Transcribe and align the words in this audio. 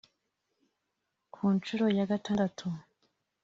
Ku 1.33 1.41
nshuro 1.55 1.85
ya 1.97 2.05
gatandatu 2.11 2.65